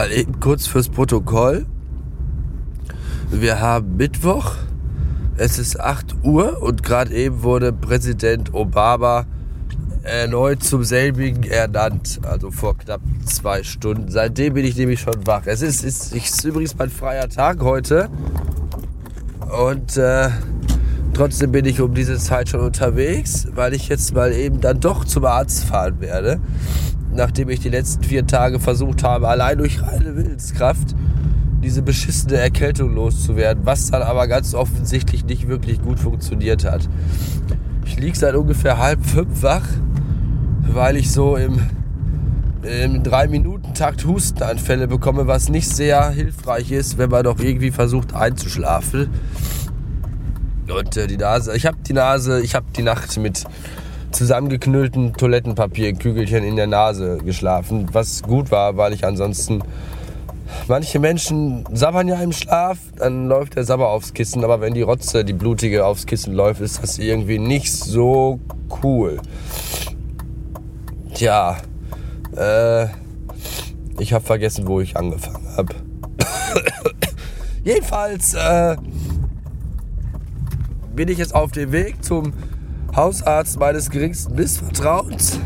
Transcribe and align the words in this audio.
Mal 0.00 0.12
eben 0.12 0.40
kurz 0.40 0.66
fürs 0.66 0.88
Protokoll. 0.88 1.66
Wir 3.30 3.60
haben 3.60 3.98
Mittwoch. 3.98 4.54
Es 5.36 5.58
ist 5.58 5.78
8 5.78 6.24
Uhr 6.24 6.62
und 6.62 6.82
gerade 6.82 7.14
eben 7.14 7.42
wurde 7.42 7.70
Präsident 7.70 8.54
Obama 8.54 9.26
erneut 10.02 10.62
zum 10.62 10.84
selbigen 10.84 11.42
ernannt. 11.42 12.18
Also 12.22 12.50
vor 12.50 12.78
knapp 12.78 13.02
zwei 13.26 13.62
Stunden. 13.62 14.10
Seitdem 14.10 14.54
bin 14.54 14.64
ich 14.64 14.74
nämlich 14.74 15.00
schon 15.00 15.26
wach. 15.26 15.42
Es 15.44 15.60
ist, 15.60 15.84
ist, 15.84 16.14
ist 16.14 16.44
übrigens 16.46 16.74
mein 16.78 16.88
freier 16.88 17.28
Tag 17.28 17.60
heute. 17.60 18.08
Und 19.66 19.98
äh, 19.98 20.30
trotzdem 21.12 21.52
bin 21.52 21.66
ich 21.66 21.78
um 21.82 21.92
diese 21.92 22.16
Zeit 22.16 22.48
schon 22.48 22.60
unterwegs, 22.60 23.48
weil 23.54 23.74
ich 23.74 23.90
jetzt 23.90 24.14
mal 24.14 24.32
eben 24.32 24.62
dann 24.62 24.80
doch 24.80 25.04
zum 25.04 25.26
Arzt 25.26 25.64
fahren 25.64 26.00
werde 26.00 26.40
nachdem 27.14 27.48
ich 27.48 27.60
die 27.60 27.68
letzten 27.68 28.04
vier 28.04 28.26
Tage 28.26 28.60
versucht 28.60 29.02
habe, 29.02 29.28
allein 29.28 29.58
durch 29.58 29.82
reine 29.82 30.16
Willenskraft 30.16 30.94
diese 31.62 31.82
beschissene 31.82 32.36
Erkältung 32.36 32.94
loszuwerden, 32.94 33.66
was 33.66 33.90
dann 33.90 34.02
aber 34.02 34.26
ganz 34.28 34.54
offensichtlich 34.54 35.24
nicht 35.24 35.48
wirklich 35.48 35.82
gut 35.82 36.00
funktioniert 36.00 36.64
hat. 36.64 36.88
Ich 37.84 37.98
liege 37.98 38.16
seit 38.16 38.34
ungefähr 38.34 38.78
halb 38.78 39.04
fünf 39.04 39.42
wach, 39.42 39.66
weil 40.62 40.96
ich 40.96 41.10
so 41.10 41.36
im, 41.36 41.60
im 42.62 43.02
drei 43.02 43.28
Minuten 43.28 43.74
Takt 43.74 44.06
Hustenanfälle 44.06 44.88
bekomme, 44.88 45.26
was 45.26 45.48
nicht 45.48 45.68
sehr 45.68 46.10
hilfreich 46.10 46.70
ist, 46.70 46.96
wenn 46.98 47.10
man 47.10 47.24
doch 47.24 47.38
irgendwie 47.38 47.70
versucht 47.70 48.14
einzuschlafen. 48.14 49.10
Und 50.72 50.96
äh, 50.96 51.06
die 51.06 51.16
Nase, 51.16 51.54
ich 51.56 51.66
habe 51.66 51.78
die 51.86 51.92
Nase, 51.92 52.40
ich 52.40 52.54
habe 52.54 52.66
die 52.76 52.82
Nacht 52.82 53.18
mit 53.18 53.44
zusammengeknüllten 54.10 55.14
Toilettenpapierkügelchen 55.14 56.44
in 56.44 56.56
der 56.56 56.66
Nase 56.66 57.18
geschlafen, 57.24 57.88
was 57.92 58.22
gut 58.22 58.50
war, 58.50 58.76
weil 58.76 58.92
ich 58.92 59.04
ansonsten 59.04 59.62
Manche 60.68 60.98
Menschen 60.98 61.64
sabbern 61.72 62.08
ja 62.08 62.20
im 62.20 62.32
Schlaf, 62.32 62.78
dann 62.96 63.28
läuft 63.28 63.56
der 63.56 63.64
Sabber 63.64 63.88
aufs 63.88 64.14
Kissen, 64.14 64.44
aber 64.44 64.60
wenn 64.60 64.74
die 64.74 64.82
Rotze, 64.82 65.24
die 65.24 65.32
blutige, 65.32 65.84
aufs 65.84 66.06
Kissen 66.06 66.34
läuft, 66.34 66.60
ist 66.60 66.82
das 66.82 66.98
irgendwie 66.98 67.38
nicht 67.38 67.72
so 67.72 68.40
cool. 68.82 69.20
Tja, 71.14 71.56
äh, 72.36 72.86
ich 73.98 74.12
habe 74.12 74.24
vergessen, 74.24 74.66
wo 74.66 74.80
ich 74.80 74.96
angefangen 74.96 75.46
habe. 75.56 75.74
Jedenfalls 77.64 78.34
äh, 78.34 78.76
bin 80.94 81.08
ich 81.08 81.18
jetzt 81.18 81.34
auf 81.34 81.52
dem 81.52 81.72
Weg 81.72 82.04
zum 82.04 82.32
Hausarzt 82.94 83.58
meines 83.58 83.90
geringsten 83.90 84.34
Missvertrauens. 84.34 85.38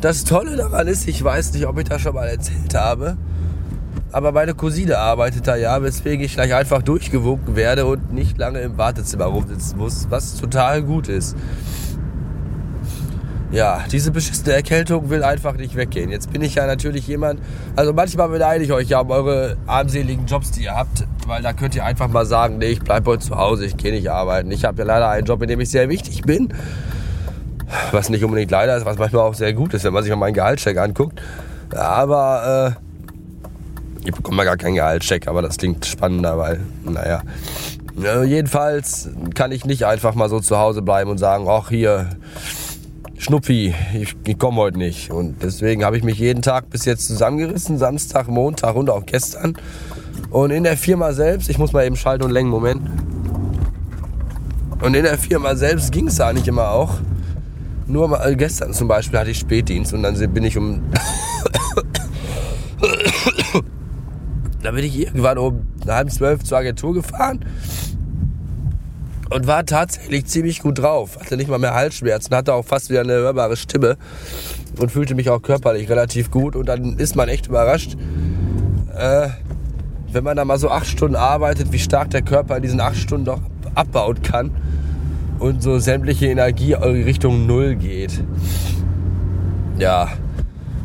Das 0.00 0.24
Tolle 0.24 0.56
daran 0.56 0.86
ist, 0.86 1.08
ich 1.08 1.22
weiß 1.22 1.52
nicht, 1.54 1.66
ob 1.66 1.78
ich 1.78 1.84
das 1.84 2.02
schon 2.02 2.14
mal 2.14 2.26
erzählt 2.26 2.74
habe, 2.74 3.16
aber 4.12 4.32
meine 4.32 4.54
Cousine 4.54 4.98
arbeitet 4.98 5.46
da 5.46 5.56
ja, 5.56 5.82
weswegen 5.82 6.24
ich 6.24 6.34
gleich 6.34 6.54
einfach 6.54 6.82
durchgewunken 6.82 7.56
werde 7.56 7.86
und 7.86 8.12
nicht 8.12 8.36
lange 8.38 8.60
im 8.60 8.76
Wartezimmer 8.76 9.24
rumsitzen 9.26 9.78
muss, 9.78 10.06
was 10.10 10.36
total 10.36 10.82
gut 10.82 11.08
ist. 11.08 11.36
Ja, 13.54 13.84
diese 13.88 14.10
beschissene 14.10 14.52
Erkältung 14.52 15.10
will 15.10 15.22
einfach 15.22 15.54
nicht 15.54 15.76
weggehen. 15.76 16.10
Jetzt 16.10 16.32
bin 16.32 16.42
ich 16.42 16.56
ja 16.56 16.66
natürlich 16.66 17.06
jemand, 17.06 17.38
also 17.76 17.92
manchmal 17.92 18.28
beneide 18.28 18.64
ich 18.64 18.72
euch 18.72 18.88
ja 18.88 18.98
um 18.98 19.12
eure 19.12 19.56
armseligen 19.68 20.26
Jobs, 20.26 20.50
die 20.50 20.64
ihr 20.64 20.74
habt, 20.74 21.06
weil 21.28 21.40
da 21.40 21.52
könnt 21.52 21.76
ihr 21.76 21.84
einfach 21.84 22.08
mal 22.08 22.26
sagen, 22.26 22.58
nee, 22.58 22.70
ich 22.70 22.80
bleibe 22.80 23.12
heute 23.12 23.24
zu 23.24 23.36
Hause, 23.36 23.64
ich 23.64 23.76
gehe 23.76 23.92
nicht 23.92 24.10
arbeiten. 24.10 24.50
Ich 24.50 24.64
habe 24.64 24.78
ja 24.78 24.84
leider 24.84 25.08
einen 25.08 25.24
Job, 25.24 25.40
in 25.40 25.46
dem 25.46 25.60
ich 25.60 25.70
sehr 25.70 25.88
wichtig 25.88 26.22
bin, 26.22 26.52
was 27.92 28.08
nicht 28.08 28.24
unbedingt 28.24 28.50
leider 28.50 28.76
ist, 28.76 28.86
was 28.86 28.98
manchmal 28.98 29.22
auch 29.22 29.34
sehr 29.34 29.52
gut 29.52 29.72
ist, 29.72 29.84
wenn 29.84 29.92
man 29.92 30.02
sich 30.02 30.10
mal 30.10 30.16
meinen 30.16 30.34
Gehaltscheck 30.34 30.76
anguckt. 30.76 31.22
Aber 31.70 32.74
äh, 32.74 34.04
ich 34.04 34.12
bekomme 34.12 34.38
mal 34.38 34.44
gar 34.44 34.56
keinen 34.56 34.74
Gehaltscheck, 34.74 35.28
aber 35.28 35.42
das 35.42 35.58
klingt 35.58 35.86
spannender, 35.86 36.38
weil, 36.38 36.58
naja. 36.82 37.22
jedenfalls 38.24 39.10
kann 39.36 39.52
ich 39.52 39.64
nicht 39.64 39.86
einfach 39.86 40.16
mal 40.16 40.28
so 40.28 40.40
zu 40.40 40.58
Hause 40.58 40.82
bleiben 40.82 41.08
und 41.08 41.18
sagen, 41.18 41.46
ach 41.48 41.68
hier, 41.68 42.08
Schnuppi, 43.24 43.74
ich, 43.98 44.14
ich 44.26 44.38
komme 44.38 44.58
heute 44.58 44.76
nicht. 44.76 45.10
Und 45.10 45.42
deswegen 45.42 45.82
habe 45.82 45.96
ich 45.96 46.04
mich 46.04 46.18
jeden 46.18 46.42
Tag 46.42 46.68
bis 46.68 46.84
jetzt 46.84 47.06
zusammengerissen, 47.06 47.78
Samstag, 47.78 48.28
Montag 48.28 48.76
und 48.76 48.90
auch 48.90 49.06
gestern. 49.06 49.56
Und 50.28 50.50
in 50.50 50.62
der 50.62 50.76
Firma 50.76 51.14
selbst, 51.14 51.48
ich 51.48 51.56
muss 51.56 51.72
mal 51.72 51.86
eben 51.86 51.96
schalten 51.96 52.24
und 52.24 52.32
lenken, 52.32 52.50
Moment. 52.50 52.82
Und 54.82 54.92
in 54.92 55.04
der 55.04 55.16
Firma 55.16 55.56
selbst 55.56 55.90
ging 55.90 56.08
es 56.08 56.20
eigentlich 56.20 56.48
immer 56.48 56.68
auch. 56.72 56.98
Nur 57.86 58.08
mal, 58.08 58.30
äh, 58.30 58.36
gestern 58.36 58.74
zum 58.74 58.88
Beispiel 58.88 59.18
hatte 59.18 59.30
ich 59.30 59.38
Spätdienst 59.38 59.94
und 59.94 60.02
dann 60.02 60.16
bin 60.34 60.44
ich 60.44 60.58
um. 60.58 60.82
da 64.62 64.70
bin 64.70 64.84
ich 64.84 64.98
irgendwann 64.98 65.38
um 65.38 65.66
halb 65.88 66.12
zwölf 66.12 66.44
zur 66.44 66.58
Agentur 66.58 66.92
gefahren 66.92 67.42
und 69.30 69.46
war 69.46 69.64
tatsächlich 69.64 70.26
ziemlich 70.26 70.60
gut 70.60 70.78
drauf. 70.78 71.18
Hatte 71.20 71.36
nicht 71.36 71.48
mal 71.48 71.58
mehr 71.58 71.74
Halsschmerzen, 71.74 72.34
hatte 72.34 72.54
auch 72.54 72.64
fast 72.64 72.90
wieder 72.90 73.00
eine 73.00 73.14
hörbare 73.14 73.56
Stimme 73.56 73.96
und 74.78 74.90
fühlte 74.90 75.14
mich 75.14 75.30
auch 75.30 75.40
körperlich 75.40 75.88
relativ 75.88 76.30
gut. 76.30 76.56
Und 76.56 76.66
dann 76.66 76.98
ist 76.98 77.16
man 77.16 77.28
echt 77.28 77.46
überrascht, 77.46 77.96
äh, 78.96 79.28
wenn 80.12 80.24
man 80.24 80.36
da 80.36 80.44
mal 80.44 80.58
so 80.58 80.70
acht 80.70 80.86
Stunden 80.86 81.16
arbeitet, 81.16 81.72
wie 81.72 81.78
stark 81.78 82.10
der 82.10 82.22
Körper 82.22 82.56
in 82.56 82.62
diesen 82.62 82.80
acht 82.80 82.96
Stunden 82.96 83.24
doch 83.24 83.40
abbauen 83.74 84.22
kann 84.22 84.50
und 85.38 85.62
so 85.62 85.78
sämtliche 85.78 86.26
Energie 86.26 86.74
Richtung 86.74 87.46
Null 87.46 87.74
geht. 87.74 88.22
Ja, 89.78 90.08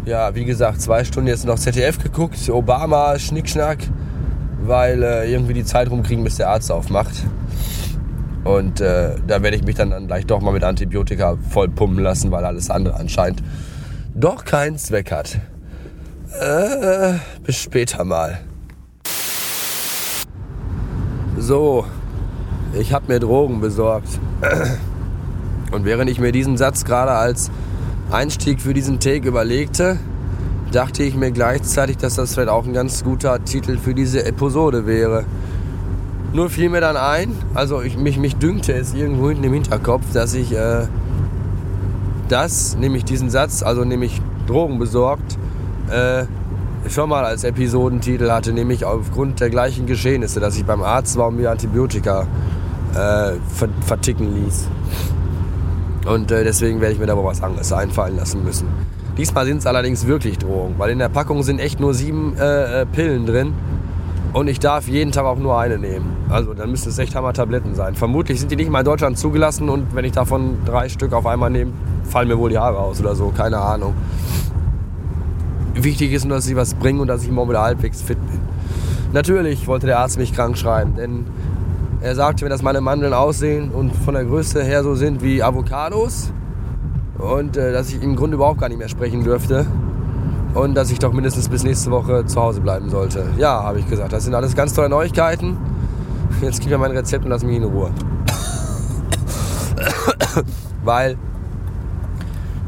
ja, 0.05 0.33
wie 0.33 0.45
gesagt, 0.45 0.81
zwei 0.81 1.03
Stunden 1.03 1.27
jetzt 1.27 1.45
noch 1.45 1.59
ZDF 1.59 2.01
geguckt, 2.01 2.49
Obama, 2.49 3.19
Schnickschnack, 3.19 3.77
weil 4.63 5.03
äh, 5.03 5.31
irgendwie 5.31 5.53
die 5.53 5.65
Zeit 5.65 5.91
rumkriegen, 5.91 6.23
bis 6.23 6.37
der 6.37 6.49
Arzt 6.49 6.71
aufmacht. 6.71 7.13
Und 8.43 8.81
äh, 8.81 9.15
da 9.27 9.43
werde 9.43 9.57
ich 9.57 9.63
mich 9.63 9.75
dann, 9.75 9.91
dann 9.91 10.07
gleich 10.07 10.25
doch 10.25 10.41
mal 10.41 10.51
mit 10.51 10.63
Antibiotika 10.63 11.37
voll 11.49 11.69
pumpen 11.69 12.03
lassen, 12.03 12.31
weil 12.31 12.45
alles 12.45 12.69
andere 12.69 12.95
anscheinend 12.95 13.43
doch 14.15 14.45
keinen 14.45 14.77
Zweck 14.77 15.11
hat. 15.11 15.39
Äh, 16.39 17.13
bis 17.43 17.57
später 17.57 18.03
mal. 18.03 18.39
So, 21.37 21.85
ich 22.77 22.93
habe 22.93 23.11
mir 23.11 23.19
Drogen 23.19 23.61
besorgt. 23.61 24.19
Und 25.71 25.85
während 25.85 26.09
ich 26.09 26.19
mir 26.19 26.31
diesen 26.31 26.57
Satz 26.57 26.85
gerade 26.85 27.11
als 27.11 27.51
Einstieg 28.11 28.61
für 28.61 28.73
diesen 28.73 28.99
Take 28.99 29.27
überlegte, 29.27 29.97
dachte 30.71 31.03
ich 31.03 31.15
mir 31.15 31.31
gleichzeitig, 31.31 31.97
dass 31.97 32.15
das 32.15 32.33
vielleicht 32.33 32.49
auch 32.49 32.65
ein 32.65 32.73
ganz 32.73 33.03
guter 33.03 33.43
Titel 33.43 33.77
für 33.77 33.93
diese 33.93 34.25
Episode 34.25 34.85
wäre. 34.85 35.25
Nur 36.31 36.49
fiel 36.49 36.69
mir 36.69 36.81
dann 36.81 36.95
ein, 36.95 37.35
also 37.55 37.81
ich, 37.81 37.97
mich, 37.97 38.19
mich 38.19 38.35
dünkte 38.35 38.73
es 38.73 38.93
irgendwo 38.93 39.29
hinten 39.29 39.45
im 39.45 39.53
Hinterkopf, 39.53 40.03
dass 40.13 40.35
ich 40.35 40.53
äh, 40.53 40.85
das, 42.27 42.77
nämlich 42.77 43.03
diesen 43.03 43.31
Satz, 43.31 43.63
also 43.63 43.83
nämlich 43.83 44.21
Drogen 44.45 44.77
besorgt, 44.77 45.37
äh, 45.89 46.25
schon 46.87 47.09
mal 47.09 47.25
als 47.25 47.43
Episodentitel 47.43 48.29
hatte, 48.29 48.53
nämlich 48.53 48.85
aufgrund 48.85 49.39
der 49.39 49.49
gleichen 49.49 49.87
Geschehnisse, 49.87 50.39
dass 50.39 50.55
ich 50.55 50.65
beim 50.65 50.83
Arzt 50.83 51.17
war 51.17 51.27
und 51.27 51.37
mir 51.37 51.49
Antibiotika 51.49 52.27
äh, 52.93 53.31
verticken 53.85 54.33
ließ. 54.35 54.67
Und 56.05 56.31
äh, 56.31 56.43
deswegen 56.43 56.79
werde 56.79 56.93
ich 56.93 56.99
mir 56.99 57.07
da 57.07 57.17
wohl 57.17 57.25
was 57.25 57.41
anderes 57.41 57.73
einfallen 57.73 58.15
lassen 58.15 58.43
müssen. 58.43 58.67
Diesmal 59.17 59.45
sind 59.45 59.57
es 59.57 59.65
allerdings 59.65 60.07
wirklich 60.07 60.37
Drogen, 60.37 60.75
weil 60.77 60.91
in 60.91 60.99
der 60.99 61.09
Packung 61.09 61.43
sind 61.43 61.59
echt 61.59 61.79
nur 61.79 61.93
sieben 61.93 62.35
äh, 62.37 62.81
äh 62.81 62.85
Pillen 62.85 63.25
drin 63.25 63.53
und 64.33 64.47
ich 64.47 64.59
darf 64.59 64.87
jeden 64.87 65.11
Tag 65.11 65.25
auch 65.25 65.37
nur 65.37 65.57
eine 65.57 65.77
nehmen. 65.77 66.15
Also 66.29 66.53
dann 66.53 66.69
müsste 66.69 66.89
es 66.89 66.99
echt 66.99 67.15
Hammer-Tabletten 67.15 67.75
sein. 67.75 67.95
Vermutlich 67.95 68.39
sind 68.39 68.51
die 68.51 68.55
nicht 68.55 68.69
mal 68.69 68.79
in 68.79 68.85
Deutschland 68.85 69.17
zugelassen 69.17 69.69
und 69.69 69.95
wenn 69.95 70.05
ich 70.05 70.11
davon 70.11 70.57
drei 70.65 70.89
Stück 70.89 71.13
auf 71.13 71.25
einmal 71.25 71.49
nehme, 71.49 71.71
fallen 72.03 72.27
mir 72.27 72.37
wohl 72.37 72.49
die 72.49 72.57
Haare 72.57 72.77
aus 72.77 72.99
oder 72.99 73.15
so. 73.15 73.29
Keine 73.29 73.57
Ahnung. 73.57 73.93
Wichtig 75.73 76.11
ist 76.13 76.25
nur, 76.25 76.37
dass 76.37 76.45
sie 76.45 76.55
was 76.55 76.73
bringen 76.75 76.99
und 76.99 77.07
dass 77.07 77.23
ich 77.23 77.31
morgen 77.31 77.49
wieder 77.49 77.61
halbwegs 77.61 78.01
fit 78.01 78.17
bin. 78.27 78.39
Natürlich 79.13 79.67
wollte 79.67 79.87
der 79.87 79.99
Arzt 79.99 80.19
mich 80.19 80.33
krank 80.33 80.57
schreiben, 80.57 80.95
denn 80.95 81.25
er 82.01 82.15
sagte 82.15 82.45
mir, 82.45 82.49
dass 82.49 82.61
meine 82.61 82.81
Mandeln 82.81 83.13
aussehen 83.13 83.71
und 83.71 83.95
von 83.95 84.13
der 84.13 84.25
Größe 84.25 84.63
her 84.63 84.83
so 84.83 84.95
sind 84.95 85.23
wie 85.23 85.41
Avocados 85.41 86.31
und 87.17 87.57
äh, 87.57 87.73
dass 87.73 87.89
ich 87.89 88.01
im 88.01 88.15
Grunde 88.15 88.35
überhaupt 88.35 88.59
gar 88.59 88.69
nicht 88.69 88.77
mehr 88.77 88.87
sprechen 88.87 89.23
dürfte 89.23 89.65
und 90.53 90.75
dass 90.75 90.91
ich 90.91 90.99
doch 90.99 91.13
mindestens 91.13 91.49
bis 91.49 91.63
nächste 91.63 91.91
Woche 91.91 92.25
zu 92.25 92.41
Hause 92.41 92.61
bleiben 92.61 92.89
sollte. 92.89 93.25
Ja, 93.37 93.63
habe 93.63 93.79
ich 93.79 93.87
gesagt. 93.87 94.13
Das 94.13 94.23
sind 94.23 94.33
alles 94.33 94.55
ganz 94.55 94.73
tolle 94.73 94.89
Neuigkeiten. 94.89 95.57
Jetzt 96.41 96.61
gib 96.61 96.71
mir 96.71 96.77
mein 96.77 96.91
Rezept 96.91 97.25
und 97.25 97.31
lass 97.31 97.43
mich 97.43 97.57
in 97.57 97.63
Ruhe. 97.63 97.91
Weil 100.83 101.17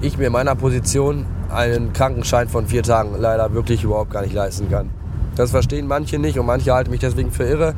ich 0.01 0.17
mir 0.17 0.27
in 0.27 0.33
meiner 0.33 0.55
Position 0.55 1.25
einen 1.49 1.93
Krankenschein 1.93 2.47
von 2.49 2.67
vier 2.67 2.83
Tagen 2.83 3.15
leider 3.17 3.53
wirklich 3.53 3.83
überhaupt 3.83 4.11
gar 4.11 4.21
nicht 4.21 4.33
leisten 4.33 4.69
kann. 4.69 4.89
Das 5.35 5.51
verstehen 5.51 5.87
manche 5.87 6.19
nicht 6.19 6.37
und 6.37 6.45
manche 6.45 6.73
halten 6.73 6.91
mich 6.91 6.99
deswegen 6.99 7.31
für 7.31 7.43
irre. 7.43 7.73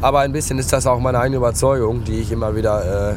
Aber 0.00 0.20
ein 0.20 0.32
bisschen 0.32 0.58
ist 0.58 0.72
das 0.72 0.86
auch 0.86 1.00
meine 1.00 1.18
eigene 1.18 1.38
Überzeugung, 1.38 2.04
die 2.04 2.20
ich 2.20 2.32
immer 2.32 2.54
wieder 2.54 3.12
äh, 3.12 3.14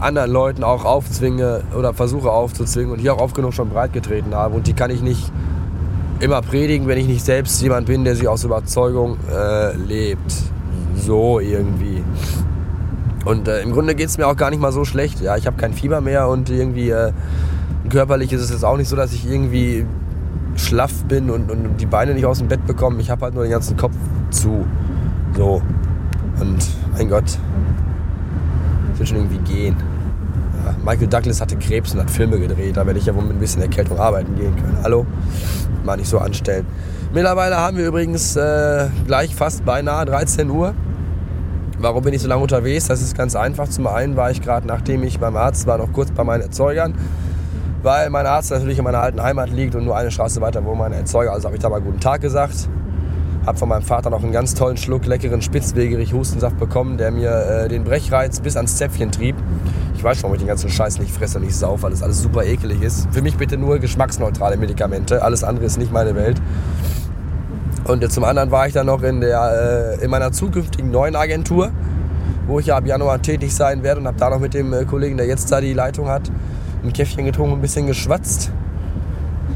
anderen 0.00 0.30
Leuten 0.30 0.64
auch 0.64 0.84
aufzwinge 0.84 1.62
oder 1.76 1.94
versuche 1.94 2.30
aufzuzwingen 2.30 2.92
und 2.92 2.98
hier 2.98 3.14
auch 3.14 3.20
oft 3.20 3.34
genug 3.34 3.54
schon 3.54 3.70
breitgetreten 3.70 4.34
habe. 4.34 4.54
Und 4.56 4.66
die 4.66 4.72
kann 4.72 4.90
ich 4.90 5.02
nicht 5.02 5.30
immer 6.20 6.42
predigen, 6.42 6.86
wenn 6.86 6.98
ich 6.98 7.06
nicht 7.06 7.24
selbst 7.24 7.60
jemand 7.62 7.86
bin, 7.86 8.04
der 8.04 8.16
sie 8.16 8.28
aus 8.28 8.44
Überzeugung 8.44 9.16
äh, 9.32 9.74
lebt. 9.76 10.32
So 10.96 11.40
irgendwie. 11.40 12.02
Und 13.24 13.48
äh, 13.48 13.62
im 13.62 13.72
Grunde 13.72 13.94
geht 13.94 14.08
es 14.08 14.18
mir 14.18 14.26
auch 14.26 14.36
gar 14.36 14.50
nicht 14.50 14.60
mal 14.60 14.72
so 14.72 14.84
schlecht. 14.84 15.20
Ja, 15.20 15.36
ich 15.36 15.46
habe 15.46 15.56
kein 15.56 15.72
Fieber 15.72 16.00
mehr 16.00 16.28
und 16.28 16.50
irgendwie 16.50 16.90
äh, 16.90 17.12
körperlich 17.88 18.32
ist 18.32 18.42
es 18.42 18.50
jetzt 18.50 18.64
auch 18.64 18.76
nicht 18.76 18.88
so, 18.88 18.96
dass 18.96 19.12
ich 19.12 19.26
irgendwie 19.26 19.86
schlaff 20.56 21.04
bin 21.04 21.30
und, 21.30 21.50
und 21.50 21.76
die 21.78 21.86
Beine 21.86 22.14
nicht 22.14 22.26
aus 22.26 22.38
dem 22.38 22.48
Bett 22.48 22.66
bekomme. 22.66 23.00
Ich 23.00 23.10
habe 23.10 23.24
halt 23.24 23.34
nur 23.34 23.44
den 23.44 23.52
ganzen 23.52 23.76
Kopf 23.76 23.94
zu. 24.30 24.66
So. 25.36 25.62
Und 26.40 26.68
mein 26.92 27.08
Gott, 27.08 27.38
ich 28.92 29.00
will 29.00 29.06
schon 29.06 29.16
irgendwie 29.16 29.38
gehen. 29.38 29.76
Michael 30.84 31.08
Douglas 31.08 31.40
hatte 31.40 31.56
Krebs 31.56 31.94
und 31.94 32.00
hat 32.00 32.10
Filme 32.10 32.38
gedreht. 32.38 32.76
Da 32.76 32.86
werde 32.86 32.98
ich 32.98 33.06
ja 33.06 33.14
wohl 33.14 33.22
mit 33.22 33.32
ein 33.32 33.40
bisschen 33.40 33.62
Erkältung 33.62 33.98
arbeiten 33.98 34.34
gehen 34.36 34.54
können. 34.56 34.78
Hallo? 34.82 35.06
Mal 35.84 35.96
nicht 35.96 36.08
so 36.08 36.18
anstellen. 36.18 36.66
Mittlerweile 37.12 37.56
haben 37.56 37.76
wir 37.76 37.86
übrigens 37.86 38.36
äh, 38.36 38.88
gleich 39.06 39.34
fast 39.34 39.64
beinahe 39.64 40.04
13 40.04 40.48
Uhr. 40.50 40.74
Warum 41.78 42.04
bin 42.04 42.14
ich 42.14 42.22
so 42.22 42.28
lange 42.28 42.42
unterwegs? 42.42 42.88
Das 42.88 43.02
ist 43.02 43.16
ganz 43.16 43.34
einfach. 43.36 43.68
Zum 43.68 43.86
einen 43.86 44.16
war 44.16 44.30
ich 44.30 44.42
gerade, 44.42 44.66
nachdem 44.66 45.02
ich 45.02 45.18
beim 45.18 45.36
Arzt 45.36 45.66
war, 45.66 45.78
noch 45.78 45.92
kurz 45.92 46.10
bei 46.10 46.24
meinen 46.24 46.42
Erzeugern 46.42 46.94
weil 47.82 48.10
mein 48.10 48.26
Arzt 48.26 48.50
natürlich 48.50 48.78
in 48.78 48.84
meiner 48.84 49.00
alten 49.00 49.22
Heimat 49.22 49.50
liegt 49.50 49.74
und 49.74 49.84
nur 49.84 49.96
eine 49.96 50.10
Straße 50.10 50.40
weiter 50.40 50.64
wo 50.64 50.74
mein 50.74 50.92
Erzeuger. 50.92 51.32
Also 51.32 51.46
habe 51.46 51.56
ich 51.56 51.62
da 51.62 51.68
mal 51.68 51.80
guten 51.80 52.00
Tag 52.00 52.20
gesagt. 52.20 52.68
Habe 53.46 53.56
von 53.56 53.70
meinem 53.70 53.82
Vater 53.82 54.10
noch 54.10 54.22
einen 54.22 54.32
ganz 54.32 54.54
tollen 54.54 54.76
Schluck 54.76 55.06
leckeren 55.06 55.40
Spitzwegerich 55.40 56.12
Hustensaft 56.12 56.58
bekommen, 56.58 56.98
der 56.98 57.10
mir 57.10 57.30
äh, 57.30 57.68
den 57.68 57.84
Brechreiz 57.84 58.40
bis 58.40 58.56
ans 58.56 58.76
Zäpfchen 58.76 59.10
trieb. 59.10 59.34
Ich 60.00 60.04
weiß 60.04 60.22
warum 60.22 60.32
ich 60.34 60.40
den 60.40 60.48
ganzen 60.48 60.70
Scheiß 60.70 60.98
nicht 60.98 61.14
fresse 61.14 61.36
und 61.36 61.44
nicht 61.44 61.54
sauf, 61.54 61.82
weil 61.82 61.90
das 61.90 62.02
alles 62.02 62.22
super 62.22 62.42
ekelig 62.42 62.80
ist. 62.80 63.06
Für 63.12 63.20
mich 63.20 63.36
bitte 63.36 63.58
nur 63.58 63.78
geschmacksneutrale 63.78 64.56
Medikamente. 64.56 65.22
Alles 65.22 65.44
andere 65.44 65.66
ist 65.66 65.76
nicht 65.76 65.92
meine 65.92 66.14
Welt. 66.14 66.40
Und 67.84 68.10
zum 68.10 68.24
anderen 68.24 68.50
war 68.50 68.66
ich 68.66 68.72
dann 68.72 68.86
noch 68.86 69.02
in, 69.02 69.20
der, 69.20 69.98
äh, 70.00 70.02
in 70.02 70.10
meiner 70.10 70.32
zukünftigen 70.32 70.90
neuen 70.90 71.16
Agentur, 71.16 71.70
wo 72.46 72.60
ich 72.60 72.64
ja 72.64 72.78
ab 72.78 72.86
Januar 72.86 73.20
tätig 73.20 73.54
sein 73.54 73.82
werde 73.82 74.00
und 74.00 74.06
habe 74.06 74.16
da 74.16 74.30
noch 74.30 74.40
mit 74.40 74.54
dem 74.54 74.72
äh, 74.72 74.86
Kollegen, 74.86 75.18
der 75.18 75.26
jetzt 75.26 75.52
da 75.52 75.60
die 75.60 75.74
Leitung 75.74 76.08
hat, 76.08 76.32
ein 76.82 76.94
Käffchen 76.94 77.26
getrunken 77.26 77.52
und 77.52 77.58
ein 77.58 77.62
bisschen 77.62 77.86
geschwatzt. 77.86 78.50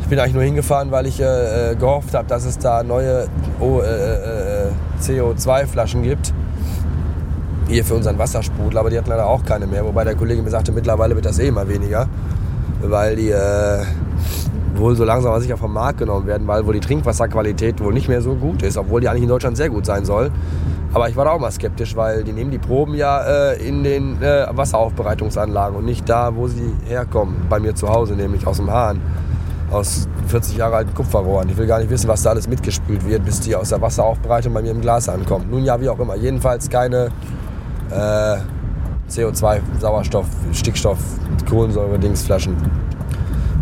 Ich 0.02 0.08
bin 0.08 0.19
eigentlich 0.19 0.35
nur 0.35 0.43
hingefahren, 0.43 0.91
weil 0.91 1.06
ich 1.06 1.20
äh, 1.20 1.70
äh 1.70 1.75
gehofft 1.75 2.12
habe, 2.12 2.29
dass 2.29 2.44
es 2.44 2.58
da 2.58 2.82
neue 2.82 3.29
oh, 3.61 3.81
äh, 3.81 4.67
äh 4.67 4.70
CO2-Flaschen 5.00 6.02
gibt. 6.02 6.35
Hier 7.69 7.85
für 7.85 7.95
unseren 7.95 8.19
Wassersprudel, 8.19 8.79
aber 8.79 8.91
die 8.91 8.99
hatten 8.99 9.11
leider 9.11 9.27
auch 9.27 9.45
keine 9.45 9.67
mehr. 9.67 9.85
Wobei 9.85 10.05
der 10.05 10.15
Kollege 10.15 10.43
mir 10.43 10.51
sagte, 10.51 10.73
mittlerweile 10.73 11.15
wird 11.15 11.25
das 11.25 11.39
eh 11.39 11.49
immer 11.49 11.67
weniger, 11.67 12.09
weil 12.83 13.17
die 13.17 13.31
äh, 13.31 13.83
wohl 14.75 14.95
so 14.97 15.05
langsam 15.05 15.41
sicher 15.41 15.57
vom 15.57 15.73
Markt 15.73 15.99
genommen 15.99 16.27
werden, 16.27 16.47
weil 16.47 16.67
wohl 16.67 16.75
die 16.75 16.81
Trinkwasserqualität 16.81 17.81
wohl 17.81 17.93
nicht 17.93 18.09
mehr 18.09 18.21
so 18.21 18.35
gut 18.35 18.63
ist, 18.63 18.77
obwohl 18.77 19.01
die 19.01 19.09
eigentlich 19.09 19.23
in 19.23 19.29
Deutschland 19.29 19.57
sehr 19.57 19.71
gut 19.71 19.87
sein 19.87 20.05
soll. 20.05 20.31
Aber 20.93 21.09
ich 21.09 21.17
war 21.17 21.25
da 21.25 21.33
auch 21.33 21.41
mal 21.41 21.51
skeptisch, 21.51 21.97
weil 21.97 22.23
die 22.23 22.33
nehmen 22.33 22.53
die 22.53 22.59
Proben 22.59 22.95
ja 22.95 23.21
äh, 23.53 23.69
in 23.69 23.83
den 23.83 24.23
äh, 24.23 24.47
Wasseraufbereitungsanlagen 24.51 25.77
und 25.77 25.85
nicht 25.85 26.09
da, 26.09 26.37
wo 26.37 26.47
sie 26.47 26.73
herkommen. 26.87 27.47
Bei 27.49 27.59
mir 27.59 27.75
zu 27.75 27.89
Hause, 27.89 28.15
nämlich 28.15 28.47
aus 28.47 28.59
dem 28.59 28.71
Hahn. 28.71 29.01
Aus 29.73 30.07
40 30.29 30.57
Jahre 30.57 30.77
alten 30.77 30.95
Kupferrohren. 30.95 31.49
Ich 31.49 31.57
will 31.57 31.67
gar 31.67 31.81
nicht 31.81 31.91
wissen, 31.91 32.07
was 32.07 32.23
da 32.23 32.31
alles 32.31 32.47
mitgespült 32.47 33.05
wird, 33.09 33.25
bis 33.25 33.41
die 33.41 33.57
aus 33.57 33.71
der 33.71 33.81
Wasseraufbereitung 33.81 34.53
bei 34.53 34.63
mir 34.63 34.71
im 34.71 34.81
Glas 34.81 35.09
ankommen. 35.09 35.47
Nun 35.51 35.65
ja, 35.65 35.81
wie 35.81 35.89
auch 35.89 35.99
immer. 35.99 36.15
Jedenfalls 36.15 36.71
keine 36.71 37.09
äh, 37.91 38.37
CO2, 39.11 39.61
Sauerstoff, 39.81 40.27
Stickstoff, 40.53 40.99
Kohlensäure-Dingsflaschen. 41.49 42.57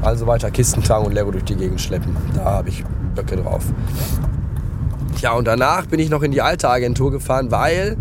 Also 0.02 0.26
weiter 0.26 0.50
Kisten 0.50 0.82
tragen 0.82 1.06
und 1.06 1.12
Lego 1.12 1.30
durch 1.30 1.44
die 1.44 1.56
Gegend 1.56 1.80
schleppen. 1.80 2.16
Da 2.34 2.44
habe 2.44 2.68
ich 2.68 2.84
Böcke 3.14 3.36
drauf. 3.36 3.64
Ja, 5.20 5.34
und 5.34 5.46
danach 5.46 5.86
bin 5.86 6.00
ich 6.00 6.10
noch 6.10 6.22
in 6.22 6.32
die 6.32 6.42
alte 6.42 6.68
Agentur 6.68 7.12
gefahren, 7.12 7.50
weil 7.50 7.96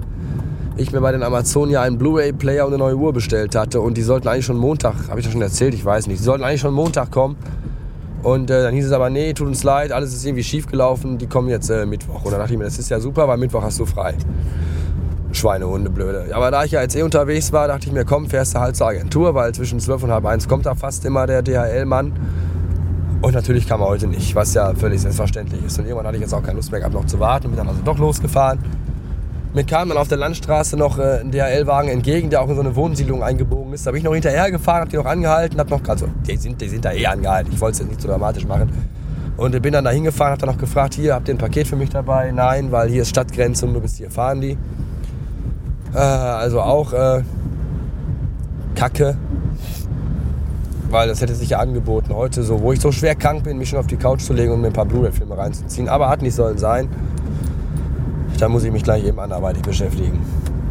ich 0.78 0.92
mir 0.92 1.02
bei 1.02 1.12
den 1.12 1.22
Amazonia 1.22 1.82
einen 1.82 1.98
Blu-ray-Player 1.98 2.66
und 2.66 2.74
eine 2.74 2.80
neue 2.80 2.96
Uhr 2.96 3.14
bestellt 3.14 3.56
hatte. 3.56 3.82
Und 3.82 3.98
die 3.98 4.02
sollten 4.02 4.28
eigentlich 4.28 4.46
schon 4.46 4.58
Montag, 4.58 5.10
habe 5.10 5.20
ich 5.20 5.26
das 5.26 5.34
schon 5.34 5.42
erzählt, 5.42 5.74
ich 5.74 5.86
weiß 5.86 6.08
nicht, 6.08 6.20
die 6.20 6.24
sollten 6.24 6.44
eigentlich 6.44 6.62
schon 6.62 6.74
Montag 6.74 7.12
kommen. 7.12 7.36
Und 8.24 8.50
äh, 8.50 8.64
dann 8.64 8.74
hieß 8.74 8.86
es 8.86 8.92
aber, 8.92 9.10
nee, 9.10 9.34
tut 9.34 9.48
uns 9.48 9.64
leid, 9.64 9.92
alles 9.92 10.14
ist 10.14 10.26
irgendwie 10.26 10.44
schief 10.44 10.68
gelaufen, 10.68 11.18
die 11.18 11.28
kommen 11.28 11.50
jetzt 11.50 11.70
äh, 11.70 11.86
Mittwoch. 11.86 12.24
Und 12.24 12.32
dann 12.32 12.40
dachte 12.40 12.54
ich 12.54 12.60
mir, 12.60 12.66
das 12.66 12.78
ist 12.80 12.90
ja 12.90 13.00
super, 13.00 13.28
weil 13.28 13.38
Mittwoch 13.38 13.64
hast 13.64 13.80
du 13.80 13.86
frei. 13.86 14.16
Schweinehunde, 15.34 15.90
blöde. 15.90 16.34
Aber 16.34 16.52
da 16.52 16.64
ich 16.64 16.72
ja 16.72 16.82
jetzt 16.82 16.96
eh 16.96 17.04
unterwegs 17.04 17.52
war, 17.52 17.68
dachte 17.68 17.88
ich 17.88 17.94
mir, 17.94 18.06
komm, 18.06 18.28
fährst 18.30 18.56
du 18.56 18.60
halt 18.60 18.76
zur 18.76 18.88
Agentur, 18.88 19.36
weil 19.36 19.54
zwischen 19.54 19.80
12 19.80 20.04
und 20.04 20.12
halb 20.12 20.26
eins 20.26 20.48
kommt 20.48 20.66
da 20.66 20.76
fast 20.76 21.06
immer 21.06 21.28
der 21.28 21.42
DHL-Mann. 21.42 22.14
Und 23.22 23.36
natürlich 23.36 23.68
kam 23.68 23.82
er 23.82 23.88
heute 23.88 24.08
nicht, 24.08 24.36
was 24.36 24.54
ja 24.54 24.74
völlig 24.74 25.02
selbstverständlich 25.02 25.64
ist. 25.64 25.78
Und 25.78 25.86
irgendwann 25.86 26.08
hatte 26.08 26.18
ich 26.18 26.24
jetzt 26.24 26.34
auch 26.34 26.42
keine 26.42 26.56
Lust 26.56 26.72
mehr 26.72 26.80
gehabt, 26.80 26.96
noch 26.96 27.06
zu 27.06 27.20
warten 27.20 27.48
und 27.48 27.52
bin 27.52 27.58
dann 27.58 27.68
also 27.68 27.82
doch 27.84 28.00
losgefahren. 28.00 28.60
Mir 29.54 29.66
kam 29.66 29.90
dann 29.90 29.98
auf 29.98 30.08
der 30.08 30.18
Landstraße 30.18 30.78
noch 30.78 30.98
äh, 30.98 31.20
ein 31.20 31.30
DHL-Wagen 31.30 31.90
entgegen, 31.90 32.30
der 32.30 32.42
auch 32.42 32.48
in 32.48 32.56
so 32.56 32.62
eine 32.62 32.76
Wohnsiedlung 32.76 33.22
eingebogen 33.22 33.74
ist. 33.74 33.86
Da 33.86 33.92
bin 33.92 33.98
ich 33.98 34.04
noch 34.06 34.14
hinterher 34.14 34.50
gefahren, 34.50 34.82
hab 34.82 34.90
die 34.90 34.96
noch 34.96 35.06
angehalten, 35.06 35.60
hab 35.60 35.70
noch, 35.70 35.82
also 35.88 36.08
die 36.26 36.38
sind, 36.38 36.62
die 36.62 36.70
sind 36.70 36.86
da 36.86 36.94
eh 36.94 37.06
angehalten, 37.06 37.52
ich 37.54 37.60
wollte 37.60 37.74
es 37.74 37.80
jetzt 37.80 37.90
nicht 37.90 38.02
so 38.02 38.08
dramatisch 38.08 38.48
machen. 38.48 38.72
Und 39.36 39.62
bin 39.62 39.74
dann 39.74 39.84
da 39.84 39.92
hingefahren, 39.92 40.32
hab 40.32 40.40
dann 40.40 40.50
noch 40.50 40.58
gefragt, 40.58 40.94
hier, 40.94 41.16
habt 41.16 41.28
ihr 41.28 41.36
ein 41.36 41.38
Paket 41.38 41.68
für 41.68 41.76
mich 41.76 41.90
dabei? 41.90 42.32
Nein, 42.32 42.72
weil 42.72 42.90
hier 42.90 43.02
ist 43.02 43.10
Stadtgrenze 43.10 43.66
und 43.66 43.74
nur 43.74 43.82
bis 43.82 43.98
hier 43.98 44.10
fahren 44.10 44.40
die. 44.40 44.58
Äh, 45.94 45.98
also 45.98 46.62
auch 46.62 46.94
äh, 46.94 47.24
Kacke 48.76 49.18
weil 50.92 51.08
das 51.08 51.22
hätte 51.22 51.34
sich 51.36 51.50
ja 51.50 51.60
angeboten, 51.60 52.14
heute 52.14 52.44
so, 52.44 52.62
wo 52.62 52.74
ich 52.74 52.82
so 52.82 52.92
schwer 52.92 53.16
krank 53.16 53.44
bin, 53.44 53.58
mich 53.58 53.70
schon 53.70 53.80
auf 53.80 53.88
die 53.88 53.96
Couch 53.96 54.22
zu 54.22 54.34
legen 54.34 54.52
und 54.52 54.62
mir 54.62 54.68
ein 54.68 54.74
paar 54.74 54.86
Blu-ray-Filme 54.86 55.38
reinzuziehen. 55.38 55.88
Aber 55.88 56.10
hat 56.10 56.22
nicht 56.22 56.36
sollen 56.36 56.58
sein. 56.58 56.90
Da 58.38 58.50
muss 58.50 58.64
ich 58.64 58.72
mich 58.72 58.84
gleich 58.84 59.06
eben 59.06 59.20
anderweitig 59.20 59.62
beschäftigen. 59.64 60.20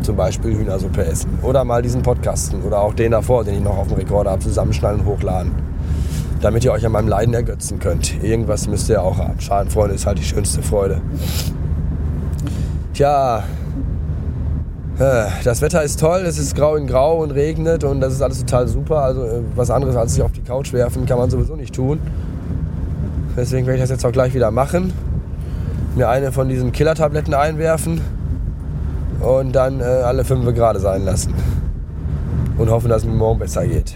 Zum 0.02 0.16
Beispiel 0.16 0.56
Hühnersuppe 0.56 1.04
essen. 1.04 1.38
Oder 1.42 1.64
mal 1.64 1.82
diesen 1.82 2.02
Podcasten. 2.02 2.62
Oder 2.62 2.80
auch 2.80 2.94
den 2.94 3.12
davor, 3.12 3.44
den 3.44 3.54
ich 3.54 3.62
noch 3.62 3.78
auf 3.78 3.88
dem 3.88 3.96
Rekorder 3.96 4.32
habe, 4.32 4.42
zusammenschneiden 4.42 5.00
und 5.00 5.06
hochladen. 5.06 5.52
Damit 6.40 6.64
ihr 6.64 6.72
euch 6.72 6.84
an 6.84 6.92
meinem 6.92 7.08
Leiden 7.08 7.34
ergötzen 7.34 7.78
könnt. 7.78 8.22
Irgendwas 8.22 8.66
müsst 8.66 8.88
ihr 8.88 9.02
auch 9.02 9.18
haben. 9.18 9.40
Schadenfreude 9.40 9.94
ist 9.94 10.06
halt 10.06 10.18
die 10.18 10.24
schönste 10.24 10.62
Freude. 10.62 11.00
Tja, 12.92 13.44
das 15.00 15.62
Wetter 15.62 15.82
ist 15.82 15.98
toll, 15.98 16.24
es 16.26 16.38
ist 16.38 16.54
grau 16.54 16.76
in 16.76 16.86
grau 16.86 17.22
und 17.22 17.30
regnet 17.30 17.84
und 17.84 18.02
das 18.02 18.12
ist 18.12 18.20
alles 18.20 18.40
total 18.40 18.68
super. 18.68 18.98
Also 18.98 19.24
äh, 19.24 19.40
was 19.56 19.70
anderes 19.70 19.96
als 19.96 20.14
sich 20.14 20.22
auf 20.22 20.32
die 20.32 20.42
Couch 20.42 20.74
werfen 20.74 21.06
kann 21.06 21.18
man 21.18 21.30
sowieso 21.30 21.56
nicht 21.56 21.74
tun. 21.74 21.98
Deswegen 23.34 23.66
werde 23.66 23.76
ich 23.76 23.82
das 23.82 23.90
jetzt 23.90 24.04
auch 24.04 24.12
gleich 24.12 24.34
wieder 24.34 24.50
machen. 24.50 24.92
Mir 25.96 26.08
eine 26.10 26.32
von 26.32 26.48
diesen 26.48 26.72
Killer-Tabletten 26.72 27.32
einwerfen 27.32 28.02
und 29.20 29.52
dann 29.52 29.80
äh, 29.80 29.84
alle 29.84 30.24
fünf 30.24 30.44
gerade 30.54 30.80
sein 30.80 31.04
lassen. 31.04 31.32
Und 32.58 32.68
hoffen, 32.68 32.90
dass 32.90 33.02
es 33.02 33.08
mir 33.08 33.14
morgen 33.14 33.38
besser 33.38 33.66
geht. 33.66 33.94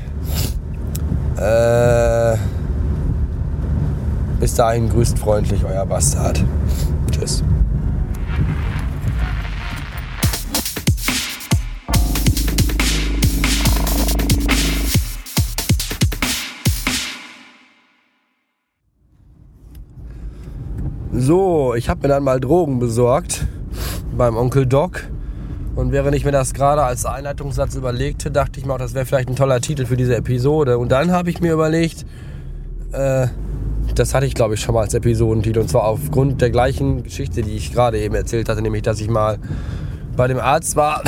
Äh, 1.36 2.38
bis 4.40 4.54
dahin 4.54 4.88
grüßt 4.88 5.18
freundlich 5.18 5.62
euer 5.66 5.84
Bastard. 5.84 6.42
Tschüss. 7.10 7.44
So, 21.24 21.74
ich 21.74 21.88
habe 21.88 22.02
mir 22.02 22.08
dann 22.08 22.22
mal 22.22 22.38
Drogen 22.38 22.78
besorgt 22.78 23.46
beim 24.14 24.36
Onkel 24.36 24.66
Doc. 24.66 25.04
Und 25.74 25.90
während 25.90 26.14
ich 26.14 26.26
mir 26.26 26.32
das 26.32 26.52
gerade 26.52 26.82
als 26.82 27.06
Einleitungssatz 27.06 27.76
überlegte, 27.76 28.30
dachte 28.30 28.60
ich 28.60 28.66
mir 28.66 28.74
auch, 28.74 28.78
das 28.78 28.92
wäre 28.92 29.06
vielleicht 29.06 29.30
ein 29.30 29.34
toller 29.34 29.62
Titel 29.62 29.86
für 29.86 29.96
diese 29.96 30.16
Episode. 30.16 30.76
Und 30.76 30.92
dann 30.92 31.12
habe 31.12 31.30
ich 31.30 31.40
mir 31.40 31.54
überlegt, 31.54 32.04
äh, 32.92 33.28
das 33.94 34.12
hatte 34.12 34.26
ich 34.26 34.34
glaube 34.34 34.52
ich 34.52 34.60
schon 34.60 34.74
mal 34.74 34.82
als 34.82 34.92
Episodentitel. 34.92 35.60
Und 35.60 35.70
zwar 35.70 35.84
aufgrund 35.84 36.42
der 36.42 36.50
gleichen 36.50 37.04
Geschichte, 37.04 37.40
die 37.40 37.56
ich 37.56 37.72
gerade 37.72 37.98
eben 37.98 38.14
erzählt 38.14 38.50
hatte, 38.50 38.60
nämlich 38.60 38.82
dass 38.82 39.00
ich 39.00 39.08
mal 39.08 39.38
bei 40.18 40.28
dem 40.28 40.38
Arzt 40.38 40.76
war, 40.76 41.02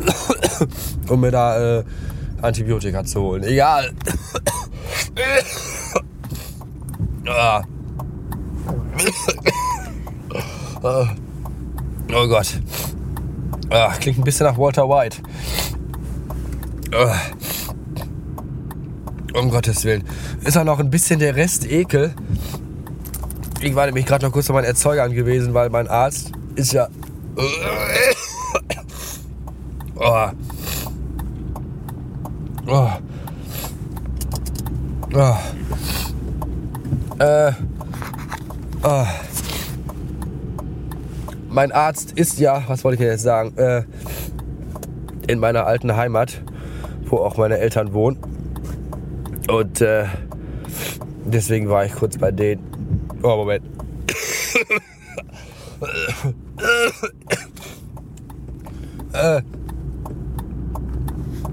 um 1.10 1.20
mir 1.20 1.30
da 1.30 1.80
äh, 1.80 1.84
Antibiotika 2.40 3.04
zu 3.04 3.20
holen. 3.20 3.42
Egal. 3.42 3.92
ah. 7.28 7.62
Oh 10.82 11.06
Gott. 12.28 12.60
Ah, 13.70 13.92
klingt 13.98 14.18
ein 14.18 14.24
bisschen 14.24 14.46
nach 14.46 14.58
Walter 14.58 14.88
White. 14.88 15.18
Ah. 16.94 17.16
Um 19.34 19.50
Gottes 19.50 19.84
Willen. 19.84 20.04
Ist 20.44 20.58
auch 20.58 20.64
noch 20.64 20.78
ein 20.78 20.90
bisschen 20.90 21.18
der 21.18 21.36
Rest 21.36 21.64
Ekel. 21.70 22.14
Ich 23.60 23.74
war 23.74 23.86
nämlich 23.86 24.06
gerade 24.06 24.26
noch 24.26 24.32
kurz 24.32 24.48
bei 24.48 24.54
meinen 24.54 24.64
Erzeugern 24.64 25.12
gewesen, 25.12 25.54
weil 25.54 25.70
mein 25.70 25.88
Arzt 25.88 26.32
ist 26.54 26.72
ja. 26.72 26.88
Oh. 29.96 30.30
Oh. 32.66 32.88
Oh. 35.14 35.36
Äh. 37.18 37.52
Oh. 38.84 39.06
Mein 41.48 41.70
Arzt 41.70 42.12
ist 42.12 42.40
ja, 42.40 42.64
was 42.66 42.82
wollte 42.82 43.02
ich 43.02 43.08
jetzt 43.08 43.22
sagen, 43.22 43.56
äh, 43.56 43.84
in 45.28 45.38
meiner 45.38 45.66
alten 45.66 45.94
Heimat, 45.94 46.42
wo 47.04 47.18
auch 47.18 47.36
meine 47.36 47.58
Eltern 47.58 47.92
wohnen. 47.92 48.18
Und 49.48 49.80
äh, 49.80 50.06
deswegen 51.24 51.68
war 51.68 51.84
ich 51.84 51.92
kurz 51.92 52.18
bei 52.18 52.32
denen. 52.32 53.08
Oh, 53.22 53.36
Moment. 53.36 53.64
äh, 59.12 59.42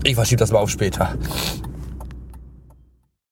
ich 0.03 0.15
verschiebe 0.15 0.39
das 0.39 0.51
mal 0.51 0.59
auf 0.59 0.69
später. 0.69 1.15